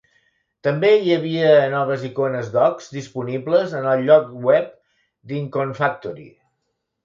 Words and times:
També 0.67 0.89
hi 1.01 1.11
havia 1.15 1.51
noves 1.73 2.07
icones/docks 2.07 2.89
disponibles 2.95 3.77
en 3.83 3.87
el 3.95 4.03
lloc 4.11 4.35
web 4.49 4.75
d'Iconfactory. 5.33 6.31